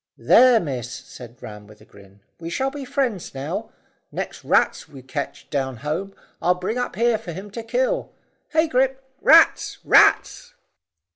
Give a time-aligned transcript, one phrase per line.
[0.17, 3.69] "There, miss," said Ram with a grin; "we shall be friends now.
[4.11, 8.11] Nex' rats we ketch down home, I'll bring up here for him to kill.
[8.49, 9.07] Hey, Grip!
[9.21, 9.77] Rats!
[9.85, 10.55] Rats!"